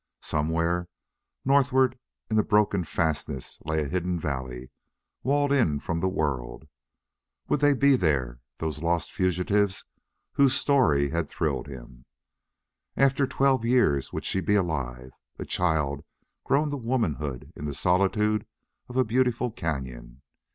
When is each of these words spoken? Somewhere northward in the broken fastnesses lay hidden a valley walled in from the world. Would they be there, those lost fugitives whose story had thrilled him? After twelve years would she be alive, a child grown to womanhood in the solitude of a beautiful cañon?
Somewhere 0.23 0.87
northward 1.45 1.95
in 2.27 2.35
the 2.35 2.41
broken 2.41 2.83
fastnesses 2.83 3.59
lay 3.65 3.87
hidden 3.87 4.17
a 4.17 4.19
valley 4.19 4.71
walled 5.21 5.51
in 5.51 5.79
from 5.79 5.99
the 5.99 6.09
world. 6.09 6.67
Would 7.47 7.59
they 7.59 7.75
be 7.75 7.95
there, 7.95 8.39
those 8.57 8.81
lost 8.81 9.11
fugitives 9.11 9.85
whose 10.33 10.55
story 10.55 11.11
had 11.11 11.29
thrilled 11.29 11.67
him? 11.67 12.05
After 12.97 13.27
twelve 13.27 13.63
years 13.63 14.11
would 14.11 14.25
she 14.25 14.41
be 14.41 14.55
alive, 14.55 15.11
a 15.37 15.45
child 15.45 16.03
grown 16.45 16.71
to 16.71 16.77
womanhood 16.77 17.53
in 17.55 17.65
the 17.65 17.75
solitude 17.75 18.47
of 18.89 18.97
a 18.97 19.05
beautiful 19.05 19.51
cañon? 19.51 20.21